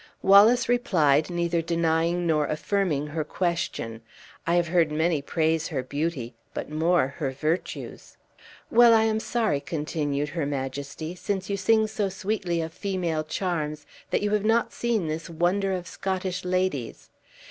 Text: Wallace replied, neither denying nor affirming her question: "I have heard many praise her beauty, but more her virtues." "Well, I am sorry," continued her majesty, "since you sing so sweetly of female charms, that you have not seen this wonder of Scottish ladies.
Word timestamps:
Wallace 0.23 0.67
replied, 0.67 1.29
neither 1.29 1.61
denying 1.61 2.25
nor 2.25 2.47
affirming 2.47 3.05
her 3.05 3.23
question: 3.23 4.01
"I 4.47 4.55
have 4.55 4.69
heard 4.69 4.91
many 4.91 5.21
praise 5.21 5.67
her 5.67 5.83
beauty, 5.83 6.33
but 6.55 6.71
more 6.71 7.07
her 7.17 7.29
virtues." 7.29 8.17
"Well, 8.71 8.95
I 8.95 9.03
am 9.03 9.19
sorry," 9.19 9.59
continued 9.61 10.29
her 10.29 10.47
majesty, 10.47 11.13
"since 11.13 11.51
you 11.51 11.55
sing 11.57 11.85
so 11.85 12.09
sweetly 12.09 12.61
of 12.61 12.73
female 12.73 13.23
charms, 13.23 13.85
that 14.09 14.23
you 14.23 14.31
have 14.31 14.43
not 14.43 14.73
seen 14.73 15.07
this 15.07 15.29
wonder 15.29 15.71
of 15.71 15.85
Scottish 15.85 16.43
ladies. 16.43 17.11